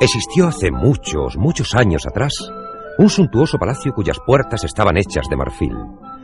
Existió 0.00 0.48
hace 0.48 0.70
muchos, 0.70 1.36
muchos 1.36 1.74
años 1.74 2.06
atrás 2.06 2.32
un 2.96 3.10
suntuoso 3.10 3.58
palacio 3.58 3.92
cuyas 3.92 4.18
puertas 4.26 4.64
estaban 4.64 4.96
hechas 4.96 5.26
de 5.28 5.36
marfil, 5.36 5.76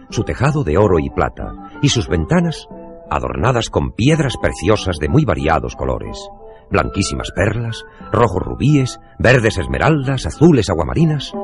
su 0.08 0.24
tejado 0.24 0.64
de 0.64 0.78
oro 0.78 0.98
y 0.98 1.10
plata, 1.10 1.52
y 1.82 1.90
sus 1.90 2.08
ventanas 2.08 2.68
adornadas 3.10 3.68
con 3.68 3.92
piedras 3.92 4.36
preciosas 4.40 4.96
de 4.96 5.08
muy 5.08 5.26
variados 5.26 5.76
colores, 5.76 6.18
blanquísimas 6.70 7.32
perlas, 7.32 7.84
rojos 8.12 8.42
rubíes, 8.42 8.98
verdes 9.18 9.58
esmeraldas, 9.58 10.24
azules 10.24 10.70
aguamarinas. 10.70 11.34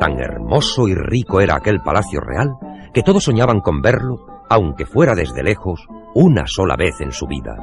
Tan 0.00 0.18
hermoso 0.18 0.88
y 0.88 0.94
rico 0.94 1.40
era 1.40 1.54
aquel 1.54 1.80
palacio 1.80 2.20
real 2.20 2.56
que 2.92 3.02
todos 3.02 3.24
soñaban 3.24 3.60
con 3.60 3.80
verlo, 3.80 4.26
aunque 4.50 4.86
fuera 4.86 5.14
desde 5.14 5.44
lejos, 5.44 5.86
una 6.14 6.44
sola 6.46 6.74
vez 6.76 7.00
en 7.00 7.12
su 7.12 7.26
vida. 7.26 7.56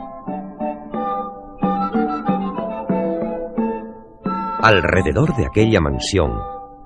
Alrededor 4.62 5.36
de 5.38 5.45
aquella 5.45 5.80
mansión 5.80 6.34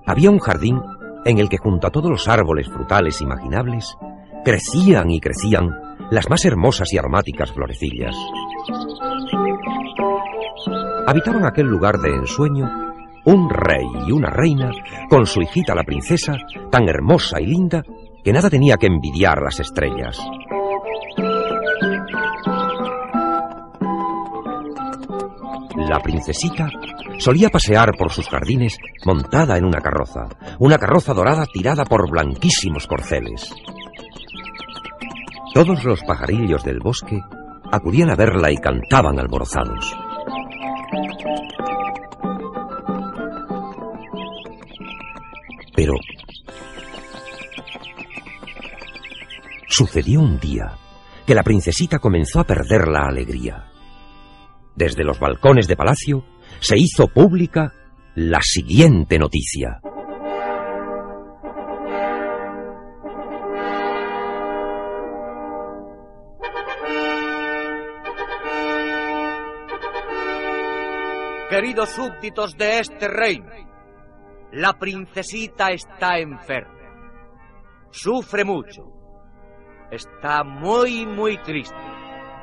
había 0.05 0.29
un 0.29 0.37
jardín 0.37 0.79
en 1.25 1.39
el 1.39 1.49
que 1.49 1.57
junto 1.57 1.87
a 1.87 1.89
todos 1.89 2.11
los 2.11 2.27
árboles 2.27 2.67
frutales 2.67 3.19
imaginables 3.19 3.97
crecían 4.45 5.09
y 5.09 5.19
crecían 5.19 5.69
las 6.11 6.29
más 6.29 6.45
hermosas 6.45 6.93
y 6.93 6.99
aromáticas 6.99 7.51
florecillas. 7.51 8.15
Habitaban 11.07 11.45
aquel 11.45 11.65
lugar 11.65 11.97
de 11.97 12.15
ensueño 12.15 12.69
un 13.25 13.49
rey 13.49 13.87
y 14.07 14.11
una 14.11 14.29
reina 14.29 14.69
con 15.09 15.25
su 15.25 15.41
hijita 15.41 15.73
la 15.73 15.83
princesa, 15.83 16.33
tan 16.69 16.87
hermosa 16.87 17.41
y 17.41 17.47
linda 17.47 17.83
que 18.23 18.33
nada 18.33 18.49
tenía 18.49 18.77
que 18.77 18.87
envidiar 18.87 19.41
las 19.41 19.59
estrellas. 19.59 20.19
La 25.89 25.99
princesita 25.99 26.69
solía 27.19 27.49
pasear 27.49 27.91
por 27.97 28.11
sus 28.11 28.27
jardines 28.27 28.77
montada 29.05 29.57
en 29.57 29.65
una 29.65 29.79
carroza, 29.79 30.27
una 30.59 30.77
carroza 30.77 31.13
dorada 31.13 31.45
tirada 31.45 31.85
por 31.85 32.09
blanquísimos 32.09 32.87
corceles. 32.87 33.53
Todos 35.53 35.83
los 35.83 36.01
pajarillos 36.03 36.63
del 36.63 36.79
bosque 36.79 37.19
acudían 37.71 38.09
a 38.09 38.15
verla 38.15 38.51
y 38.51 38.57
cantaban 38.57 39.19
alborozados. 39.19 39.95
Pero 45.75 45.93
sucedió 49.67 50.21
un 50.21 50.39
día 50.39 50.77
que 51.25 51.35
la 51.35 51.43
princesita 51.43 51.99
comenzó 51.99 52.39
a 52.39 52.43
perder 52.43 52.87
la 52.87 53.07
alegría. 53.07 53.71
Desde 54.75 55.03
los 55.03 55.19
balcones 55.19 55.67
de 55.67 55.75
palacio 55.75 56.23
se 56.59 56.75
hizo 56.77 57.07
pública 57.07 57.73
la 58.15 58.39
siguiente 58.41 59.17
noticia. 59.17 59.79
Queridos 71.49 71.89
súbditos 71.89 72.57
de 72.57 72.79
este 72.79 73.07
reino, 73.07 73.51
la 74.53 74.73
princesita 74.73 75.69
está 75.69 76.17
enferma. 76.17 76.73
Sufre 77.91 78.43
mucho. 78.43 78.91
Está 79.91 80.43
muy, 80.43 81.05
muy 81.05 81.37
triste 81.37 81.75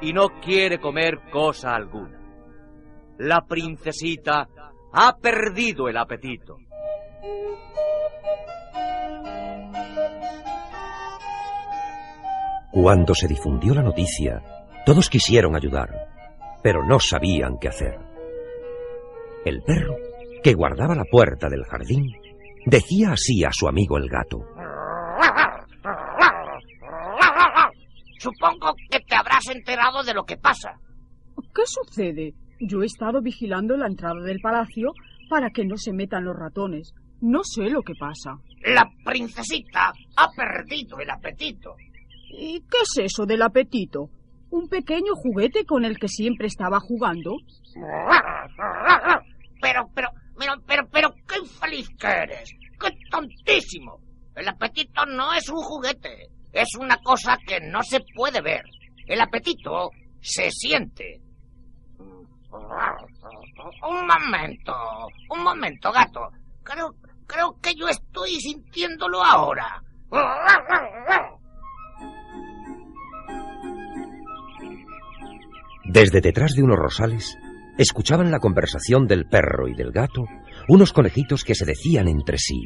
y 0.00 0.12
no 0.12 0.28
quiere 0.40 0.78
comer 0.78 1.18
cosa 1.32 1.74
alguna. 1.74 2.19
La 3.22 3.42
princesita 3.42 4.48
ha 4.94 5.16
perdido 5.18 5.88
el 5.88 5.98
apetito. 5.98 6.56
Cuando 12.72 13.14
se 13.14 13.28
difundió 13.28 13.74
la 13.74 13.82
noticia, 13.82 14.42
todos 14.86 15.10
quisieron 15.10 15.54
ayudar, 15.54 15.90
pero 16.62 16.82
no 16.82 16.98
sabían 16.98 17.58
qué 17.60 17.68
hacer. 17.68 17.98
El 19.44 19.60
perro, 19.64 19.96
que 20.42 20.54
guardaba 20.54 20.94
la 20.94 21.04
puerta 21.04 21.50
del 21.50 21.64
jardín, 21.64 22.06
decía 22.64 23.12
así 23.12 23.44
a 23.44 23.50
su 23.52 23.68
amigo 23.68 23.98
el 23.98 24.08
gato. 24.08 24.38
Supongo 28.18 28.74
que 28.90 29.00
te 29.00 29.14
habrás 29.14 29.46
enterado 29.50 30.02
de 30.04 30.14
lo 30.14 30.24
que 30.24 30.38
pasa. 30.38 30.80
¿Qué 31.54 31.66
sucede? 31.66 32.32
Yo 32.60 32.82
he 32.82 32.86
estado 32.86 33.22
vigilando 33.22 33.76
la 33.76 33.86
entrada 33.86 34.22
del 34.22 34.40
palacio 34.40 34.92
para 35.28 35.50
que 35.50 35.64
no 35.64 35.76
se 35.76 35.92
metan 35.92 36.24
los 36.24 36.36
ratones. 36.36 36.92
No 37.20 37.40
sé 37.42 37.70
lo 37.70 37.82
que 37.82 37.94
pasa. 37.94 38.36
La 38.64 38.88
princesita 39.04 39.92
ha 40.16 40.28
perdido 40.36 40.98
el 40.98 41.10
apetito. 41.10 41.74
¿Y 42.32 42.60
qué 42.60 42.78
es 42.82 43.04
eso 43.04 43.24
del 43.24 43.42
apetito? 43.42 44.10
¿Un 44.50 44.68
pequeño 44.68 45.14
juguete 45.14 45.64
con 45.64 45.84
el 45.84 45.98
que 45.98 46.08
siempre 46.08 46.48
estaba 46.48 46.80
jugando? 46.80 47.36
Pero, 49.62 49.90
pero, 49.94 50.08
pero, 50.38 50.54
pero, 50.66 50.88
pero, 50.90 51.14
qué 51.28 51.38
infeliz 51.38 51.88
que 51.98 52.08
eres. 52.08 52.50
¡Qué 52.80 52.88
tontísimo! 53.10 54.00
El 54.34 54.48
apetito 54.48 55.06
no 55.06 55.32
es 55.32 55.48
un 55.48 55.62
juguete. 55.62 56.28
Es 56.52 56.68
una 56.78 56.96
cosa 56.98 57.38
que 57.46 57.60
no 57.60 57.82
se 57.82 58.00
puede 58.14 58.40
ver. 58.40 58.62
El 59.06 59.20
apetito 59.20 59.90
se 60.20 60.50
siente. 60.50 61.20
Un 62.52 64.06
momento, 64.06 64.72
un 65.30 65.42
momento, 65.42 65.92
gato. 65.92 66.30
Creo, 66.62 66.94
creo 67.26 67.56
que 67.60 67.74
yo 67.74 67.88
estoy 67.88 68.40
sintiéndolo 68.40 69.22
ahora. 69.22 69.82
Desde 75.84 76.20
detrás 76.20 76.54
de 76.54 76.62
unos 76.62 76.78
rosales 76.78 77.38
escuchaban 77.78 78.30
la 78.30 78.40
conversación 78.40 79.06
del 79.06 79.26
perro 79.26 79.68
y 79.68 79.74
del 79.74 79.90
gato, 79.90 80.24
unos 80.68 80.92
conejitos 80.92 81.44
que 81.44 81.54
se 81.54 81.64
decían 81.64 82.08
entre 82.08 82.38
sí. 82.38 82.60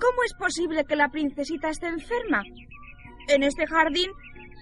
¿Cómo 0.00 0.24
es 0.24 0.34
posible 0.34 0.84
que 0.84 0.96
la 0.96 1.08
princesita 1.10 1.68
esté 1.68 1.86
enferma? 1.86 2.42
En 3.28 3.42
este 3.42 3.66
jardín 3.66 4.10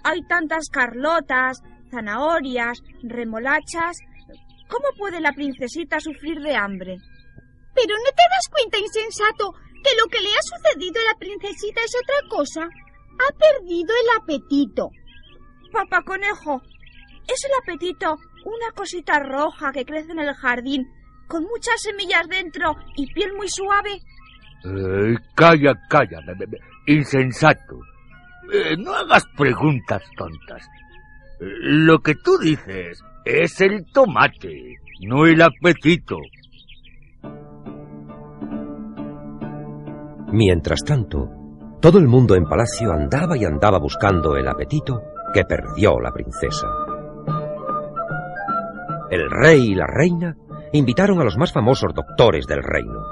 hay 0.04 0.20
tantas 0.28 0.68
carlotas, 0.68 1.62
zanahorias, 1.90 2.82
remolachas. 3.02 3.98
¿Cómo 4.68 4.86
puede 4.96 5.20
la 5.20 5.32
princesita 5.32 6.00
sufrir 6.00 6.40
de 6.40 6.54
hambre? 6.54 6.96
Pero 7.74 7.94
no 7.96 8.10
te 8.10 8.24
das 8.30 8.48
cuenta, 8.50 8.78
insensato, 8.78 9.52
que 9.82 9.90
lo 10.00 10.08
que 10.10 10.20
le 10.20 10.28
ha 10.28 10.42
sucedido 10.42 11.00
a 11.00 11.12
la 11.12 11.18
princesita 11.18 11.80
es 11.84 11.94
otra 12.02 12.28
cosa. 12.28 12.62
Ha 12.62 13.32
perdido 13.36 13.92
el 13.94 14.22
apetito. 14.22 14.90
Papá 15.72 16.02
conejo, 16.02 16.62
¿es 17.26 17.44
el 17.44 17.52
apetito 17.62 18.16
una 18.44 18.72
cosita 18.74 19.18
roja 19.20 19.72
que 19.72 19.84
crece 19.84 20.12
en 20.12 20.20
el 20.20 20.34
jardín, 20.34 20.86
con 21.28 21.44
muchas 21.44 21.80
semillas 21.82 22.26
dentro 22.28 22.74
y 22.96 23.12
piel 23.12 23.32
muy 23.34 23.48
suave? 23.48 24.00
Eh, 24.64 25.14
calla, 25.34 25.74
calla, 25.88 26.20
insensato. 26.86 27.78
Eh, 28.52 28.76
no 28.76 28.92
hagas 28.92 29.24
preguntas 29.36 30.02
tontas. 30.16 30.66
Lo 31.40 32.00
que 32.00 32.16
tú 32.16 32.36
dices 32.36 33.02
es 33.24 33.60
el 33.62 33.86
tomate, 33.90 34.76
no 35.06 35.24
el 35.24 35.40
apetito. 35.40 36.18
Mientras 40.32 40.84
tanto, 40.84 41.30
todo 41.80 41.98
el 41.98 42.06
mundo 42.06 42.34
en 42.34 42.44
palacio 42.44 42.92
andaba 42.92 43.38
y 43.38 43.46
andaba 43.46 43.78
buscando 43.78 44.36
el 44.36 44.46
apetito 44.46 45.00
que 45.32 45.44
perdió 45.44 45.98
la 45.98 46.12
princesa. 46.12 46.66
El 49.10 49.30
rey 49.30 49.70
y 49.70 49.74
la 49.74 49.86
reina 49.86 50.36
invitaron 50.72 51.20
a 51.20 51.24
los 51.24 51.38
más 51.38 51.54
famosos 51.54 51.94
doctores 51.94 52.46
del 52.46 52.62
reino. 52.62 53.02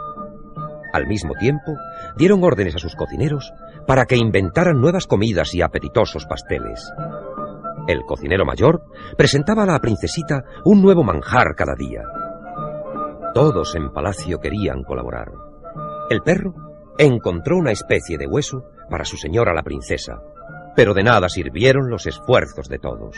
Al 0.93 1.07
mismo 1.07 1.33
tiempo, 1.35 1.77
dieron 2.19 2.45
órdenes 2.45 2.77
a 2.77 2.79
sus 2.79 2.95
cocineros 2.95 3.53
para 3.87 4.05
que 4.05 4.17
inventaran 4.17 4.81
nuevas 4.81 5.07
comidas 5.07 5.55
y 5.55 5.63
apetitosos 5.63 6.27
pasteles. 6.27 6.93
El 7.89 8.05
cocinero 8.05 8.45
mayor 8.45 8.83
presentaba 9.17 9.63
a 9.63 9.67
la 9.67 9.79
princesita 9.79 10.45
un 10.67 10.83
nuevo 10.83 11.03
manjar 11.03 11.55
cada 11.57 11.75
día. 11.75 12.03
Todos 13.33 13.75
en 13.77 13.91
palacio 13.95 14.41
querían 14.41 14.83
colaborar. 14.83 15.33
El 16.11 16.21
perro 16.21 16.53
encontró 16.99 17.57
una 17.57 17.73
especie 17.73 18.19
de 18.19 18.27
hueso 18.27 18.65
para 18.91 19.07
su 19.07 19.17
señora 19.17 19.55
la 19.55 19.63
princesa, 19.63 20.21
pero 20.77 20.93
de 20.93 21.03
nada 21.03 21.31
sirvieron 21.31 21.89
los 21.89 22.07
esfuerzos 22.07 22.69
de 22.69 22.79
todos. 22.79 23.17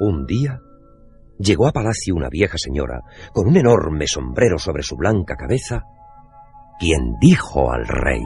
Un 0.00 0.26
día, 0.26 0.60
llegó 1.38 1.66
a 1.66 1.72
palacio 1.72 2.14
una 2.14 2.28
vieja 2.28 2.56
señora 2.56 3.00
con 3.32 3.48
un 3.48 3.56
enorme 3.56 4.06
sombrero 4.06 4.58
sobre 4.58 4.82
su 4.82 4.96
blanca 4.96 5.36
cabeza, 5.36 5.84
quien 6.78 7.14
dijo 7.20 7.70
al 7.70 7.86
rey 7.86 8.22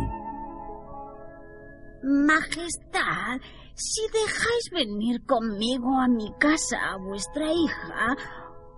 Majestad, 2.02 3.40
si 3.74 4.02
dejáis 4.12 4.70
venir 4.72 5.24
conmigo 5.24 5.98
a 6.00 6.06
mi 6.06 6.32
casa 6.38 6.76
a 6.92 6.96
vuestra 6.98 7.52
hija, 7.52 8.16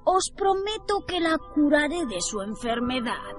os 0.04 0.32
prometo 0.34 1.04
que 1.06 1.20
la 1.20 1.36
curaré 1.54 2.06
de 2.06 2.20
su 2.20 2.40
enfermedad. 2.40 3.36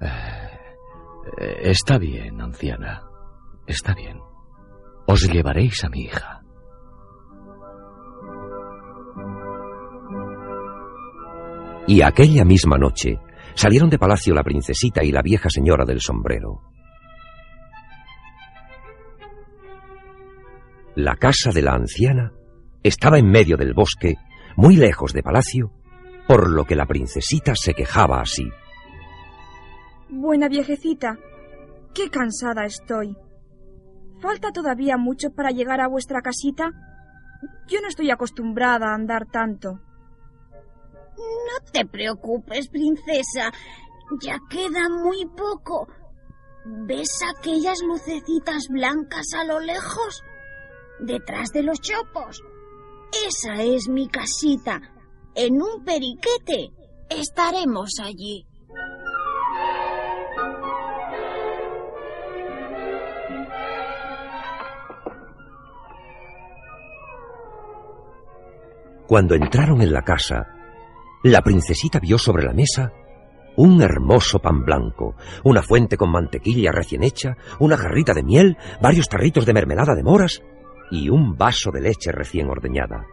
Eh, 0.00 1.70
está 1.70 1.98
bien, 1.98 2.40
anciana. 2.40 3.04
Está 3.66 3.94
bien. 3.94 4.20
Os 5.06 5.22
llevaréis 5.30 5.84
a 5.84 5.88
mi 5.88 6.00
hija. 6.02 6.37
Y 11.88 12.02
aquella 12.02 12.44
misma 12.44 12.76
noche 12.76 13.18
salieron 13.54 13.88
de 13.88 13.98
palacio 13.98 14.34
la 14.34 14.42
princesita 14.42 15.02
y 15.02 15.10
la 15.10 15.22
vieja 15.22 15.48
señora 15.48 15.86
del 15.86 16.02
sombrero. 16.02 16.60
La 20.96 21.16
casa 21.16 21.50
de 21.50 21.62
la 21.62 21.72
anciana 21.72 22.34
estaba 22.82 23.18
en 23.18 23.30
medio 23.30 23.56
del 23.56 23.72
bosque, 23.72 24.16
muy 24.54 24.76
lejos 24.76 25.14
de 25.14 25.22
palacio, 25.22 25.72
por 26.28 26.50
lo 26.50 26.66
que 26.66 26.76
la 26.76 26.84
princesita 26.84 27.54
se 27.54 27.72
quejaba 27.72 28.20
así. 28.20 28.50
Buena 30.10 30.48
viejecita, 30.50 31.16
qué 31.94 32.10
cansada 32.10 32.66
estoy. 32.66 33.16
¿Falta 34.20 34.52
todavía 34.52 34.98
mucho 34.98 35.30
para 35.30 35.52
llegar 35.52 35.80
a 35.80 35.88
vuestra 35.88 36.20
casita? 36.20 36.70
Yo 37.66 37.80
no 37.80 37.88
estoy 37.88 38.10
acostumbrada 38.10 38.90
a 38.90 38.94
andar 38.94 39.24
tanto. 39.24 39.80
No 41.18 41.72
te 41.72 41.84
preocupes, 41.86 42.68
princesa. 42.68 43.50
Ya 44.22 44.38
queda 44.48 44.88
muy 44.88 45.26
poco. 45.26 45.88
¿Ves 46.64 47.20
aquellas 47.36 47.82
lucecitas 47.82 48.68
blancas 48.68 49.32
a 49.34 49.44
lo 49.44 49.60
lejos? 49.60 50.22
Detrás 51.00 51.50
de 51.50 51.62
los 51.62 51.80
chopos. 51.80 52.42
Esa 53.26 53.62
es 53.62 53.88
mi 53.88 54.08
casita. 54.08 54.80
En 55.34 55.62
un 55.62 55.84
periquete. 55.84 56.70
Estaremos 57.08 57.92
allí. 58.02 58.46
Cuando 69.06 69.34
entraron 69.34 69.80
en 69.80 69.90
la 69.90 70.02
casa, 70.02 70.57
la 71.22 71.42
princesita 71.42 71.98
vio 72.00 72.18
sobre 72.18 72.44
la 72.44 72.52
mesa 72.52 72.92
un 73.56 73.82
hermoso 73.82 74.38
pan 74.38 74.64
blanco, 74.64 75.16
una 75.42 75.62
fuente 75.62 75.96
con 75.96 76.12
mantequilla 76.12 76.70
recién 76.70 77.02
hecha, 77.02 77.36
una 77.58 77.76
jarrita 77.76 78.14
de 78.14 78.22
miel, 78.22 78.56
varios 78.80 79.08
tarritos 79.08 79.46
de 79.46 79.52
mermelada 79.52 79.96
de 79.96 80.04
moras 80.04 80.44
y 80.92 81.08
un 81.08 81.36
vaso 81.36 81.72
de 81.72 81.80
leche 81.80 82.12
recién 82.12 82.48
ordeñada. 82.48 83.04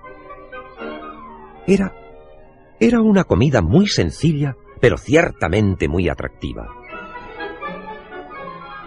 Era 1.66 1.92
era 2.80 3.02
una 3.02 3.24
comida 3.24 3.62
muy 3.62 3.88
sencilla, 3.88 4.56
pero 4.82 4.98
ciertamente 4.98 5.88
muy 5.88 6.10
atractiva. 6.10 6.68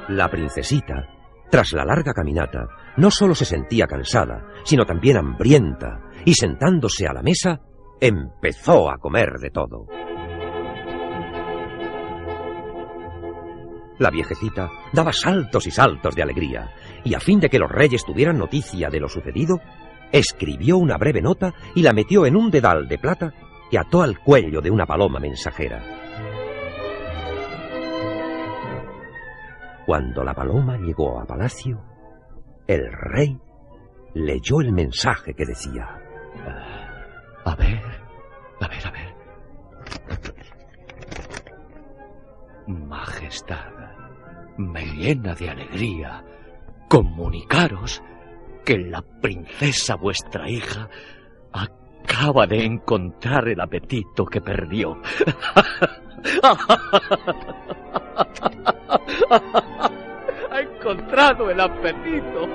La 0.08 0.28
princesita, 0.28 1.08
tras 1.50 1.72
la 1.72 1.84
larga 1.84 2.12
caminata, 2.12 2.68
no 2.98 3.10
solo 3.10 3.34
se 3.34 3.46
sentía 3.46 3.86
cansada, 3.86 4.46
sino 4.64 4.84
también 4.84 5.16
hambrienta, 5.16 6.02
y 6.24 6.34
sentándose 6.34 7.06
a 7.06 7.14
la 7.14 7.22
mesa, 7.22 7.62
empezó 8.00 8.90
a 8.90 8.98
comer 8.98 9.38
de 9.40 9.50
todo. 9.50 9.86
La 13.98 14.10
viejecita 14.10 14.70
daba 14.92 15.12
saltos 15.12 15.66
y 15.66 15.70
saltos 15.70 16.14
de 16.14 16.22
alegría, 16.22 16.70
y 17.04 17.14
a 17.14 17.20
fin 17.20 17.40
de 17.40 17.48
que 17.48 17.58
los 17.58 17.70
reyes 17.70 18.04
tuvieran 18.04 18.38
noticia 18.38 18.88
de 18.90 19.00
lo 19.00 19.08
sucedido, 19.08 19.60
escribió 20.12 20.78
una 20.78 20.96
breve 20.96 21.20
nota 21.20 21.52
y 21.74 21.82
la 21.82 21.92
metió 21.92 22.24
en 22.24 22.36
un 22.36 22.50
dedal 22.50 22.86
de 22.86 22.98
plata 22.98 23.34
que 23.70 23.78
ató 23.78 24.02
al 24.02 24.20
cuello 24.20 24.60
de 24.60 24.70
una 24.70 24.86
paloma 24.86 25.18
mensajera. 25.18 25.82
Cuando 29.84 30.22
la 30.22 30.34
paloma 30.34 30.76
llegó 30.76 31.20
a 31.20 31.24
palacio, 31.24 31.82
el 32.66 32.92
rey 32.92 33.38
leyó 34.14 34.60
el 34.60 34.72
mensaje 34.72 35.34
que 35.34 35.44
decía... 35.44 35.98
A 37.44 37.56
ver, 37.56 37.82
Majestad, 42.68 43.72
me 44.58 44.84
llena 44.84 45.34
de 45.34 45.48
alegría 45.48 46.22
comunicaros 46.86 48.02
que 48.62 48.76
la 48.76 49.00
princesa 49.00 49.96
vuestra 49.96 50.50
hija 50.50 50.90
acaba 51.50 52.46
de 52.46 52.66
encontrar 52.66 53.48
el 53.48 53.58
apetito 53.62 54.26
que 54.26 54.42
perdió. 54.42 55.00
ha 60.50 60.60
encontrado 60.60 61.50
el 61.50 61.60
apetito. 61.60 62.46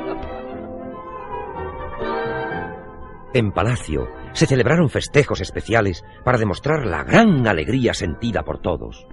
En 3.34 3.52
palacio 3.52 4.10
se 4.34 4.46
celebraron 4.46 4.90
festejos 4.90 5.42
especiales 5.42 6.06
para 6.24 6.38
demostrar 6.38 6.86
la 6.86 7.04
gran 7.04 7.48
alegría 7.48 7.96
sentida 7.96 8.44
por 8.44 8.60
todos. 8.60 9.08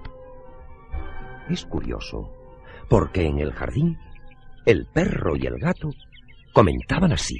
Es 1.51 1.65
curioso, 1.65 2.31
porque 2.89 3.25
en 3.25 3.39
el 3.39 3.51
jardín 3.51 3.99
el 4.65 4.85
perro 4.85 5.35
y 5.35 5.45
el 5.45 5.59
gato 5.59 5.89
comentaban 6.53 7.11
así. 7.11 7.35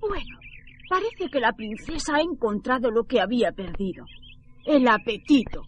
Bueno, 0.00 0.38
parece 0.88 1.28
que 1.28 1.40
la 1.40 1.52
princesa 1.52 2.16
ha 2.16 2.20
encontrado 2.20 2.92
lo 2.92 3.02
que 3.02 3.20
había 3.20 3.50
perdido. 3.50 4.04
El 4.64 4.86
apetito. 4.86 5.62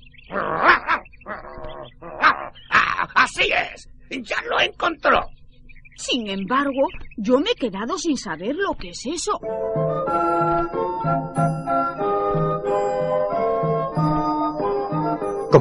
Así 3.14 3.50
es. 3.50 3.88
Ya 4.22 4.40
lo 4.49 4.61
encontró. 4.61 5.26
Sin 5.96 6.30
embargo, 6.30 6.87
yo 7.16 7.40
me 7.40 7.50
he 7.50 7.54
quedado 7.56 7.99
sin 7.99 8.16
saber 8.16 8.54
lo 8.54 8.75
que 8.75 8.90
es 8.90 9.04
eso. 9.06 9.40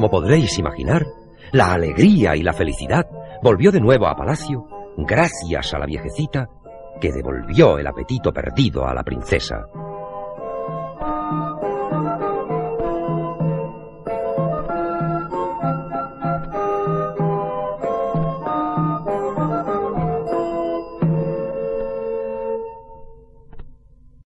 Como 0.02 0.10
podréis 0.10 0.58
imaginar, 0.58 1.06
la 1.52 1.74
alegría 1.74 2.34
y 2.34 2.42
la 2.42 2.52
felicidad 2.52 3.06
volvió 3.40 3.70
de 3.70 3.80
nuevo 3.80 4.08
a 4.08 4.16
palacio 4.16 4.66
gracias 4.96 5.72
a 5.74 5.78
la 5.78 5.86
viejecita 5.86 6.48
que 7.00 7.12
devolvió 7.12 7.78
el 7.78 7.86
apetito 7.86 8.32
perdido 8.32 8.84
a 8.84 8.94
la 8.94 9.04
princesa. 9.04 9.64